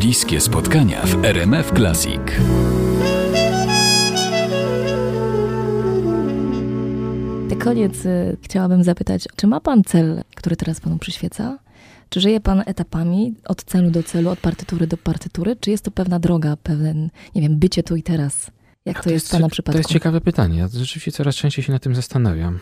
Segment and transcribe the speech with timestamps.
[0.00, 2.20] Bliskie spotkania w RMF Classic.
[7.50, 11.58] Na koniec y, chciałabym zapytać, czy ma pan cel, który teraz panu przyświeca?
[12.08, 15.56] Czy żyje pan etapami od celu do celu, od partytury do partytury?
[15.56, 18.50] Czy jest to pewna droga, pewien, nie wiem, bycie tu i teraz?
[18.84, 19.72] Jak to, to jest w pana przypadku?
[19.72, 20.58] To jest ciekawe pytanie.
[20.58, 22.58] Ja rzeczywiście coraz częściej się nad tym zastanawiam.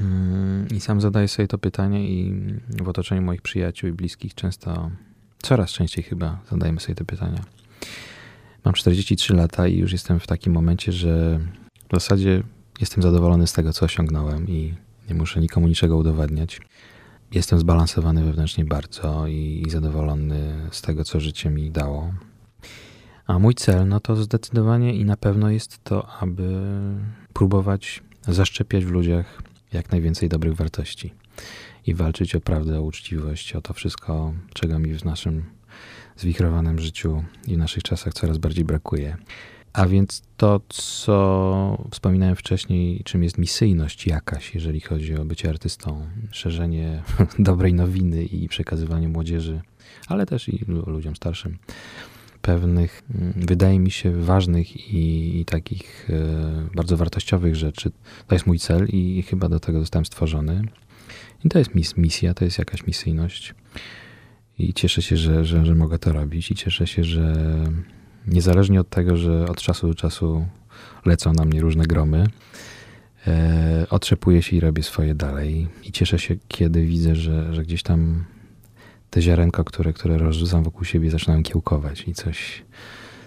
[0.00, 2.34] Mm, I sam zadaję sobie to pytanie i
[2.82, 4.90] w otoczeniu moich przyjaciół i bliskich często,
[5.42, 7.44] coraz częściej chyba zadajemy sobie te pytania.
[8.64, 11.40] Mam 43 lata i już jestem w takim momencie, że
[11.90, 12.42] w zasadzie
[12.80, 14.74] jestem zadowolony z tego, co osiągnąłem i
[15.08, 16.60] nie muszę nikomu niczego udowadniać.
[17.32, 22.12] Jestem zbalansowany wewnętrznie bardzo i, i zadowolony z tego, co życie mi dało.
[23.26, 26.62] A mój cel, no to zdecydowanie i na pewno jest to, aby
[27.32, 31.14] próbować zaszczepiać w ludziach jak najwięcej dobrych wartości
[31.86, 35.44] i walczyć o prawdę, o uczciwość, o to wszystko, czego mi w naszym
[36.16, 39.16] zwichrowanym życiu i w naszych czasach coraz bardziej brakuje.
[39.72, 46.06] A więc to, co wspominałem wcześniej, czym jest misyjność jakaś, jeżeli chodzi o bycie artystą,
[46.30, 47.02] szerzenie
[47.38, 49.60] dobrej nowiny i przekazywanie młodzieży,
[50.08, 51.58] ale też i ludziom starszym,
[52.48, 57.90] pewnych, mm, wydaje mi się, ważnych i, i, takich e, bardzo wartościowych rzeczy.
[58.26, 60.62] To jest mój cel i chyba do tego zostałem stworzony.
[61.44, 63.54] I to jest mis, misja, to jest jakaś misyjność.
[64.58, 67.34] I cieszę się, że, że, że mogę to robić i cieszę się, że
[68.26, 70.46] niezależnie od tego, że od czasu do czasu
[71.06, 72.26] lecą na mnie różne gromy,
[73.26, 75.68] e, otrzepuję się i robię swoje dalej.
[75.84, 78.24] I cieszę się, kiedy widzę, że, że gdzieś tam
[79.10, 82.64] te ziarenka, które, które rozrzucam wokół siebie, zaczynają kiełkować i coś,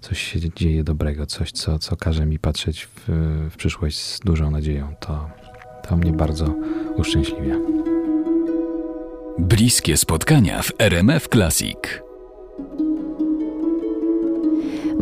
[0.00, 3.04] coś się dzieje dobrego, coś, co, co każe mi patrzeć w,
[3.50, 4.94] w przyszłość z dużą nadzieją.
[5.00, 5.30] To,
[5.88, 6.54] to mnie bardzo
[6.96, 7.56] uszczęśliwia.
[9.38, 11.78] Bliskie spotkania w RMF Classic.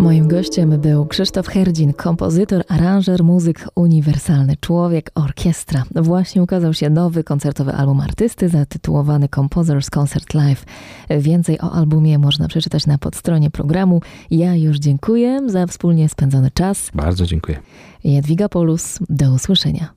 [0.01, 5.85] Moim gościem był Krzysztof Herdzin, kompozytor, aranżer, muzyk uniwersalny, człowiek orkiestra.
[5.95, 10.65] Właśnie ukazał się nowy koncertowy album artysty zatytułowany Composers Concert Live.
[11.11, 14.01] Więcej o albumie można przeczytać na podstronie programu.
[14.31, 16.91] Ja już dziękuję za wspólnie spędzony czas.
[16.95, 17.61] Bardzo dziękuję.
[18.05, 19.93] Jadwiga Polus, do usłyszenia.